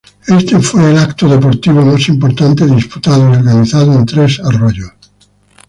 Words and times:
Este 0.27 0.57
fue 0.59 0.81
el 0.89 0.97
evento 0.97 1.29
deportivo 1.29 1.85
más 1.85 2.09
importante 2.09 2.65
disputado 2.65 3.19
y 3.19 3.35
organizado 3.37 3.93
en 3.93 4.03
Tres 4.07 4.39
Arroyos. 4.43 4.93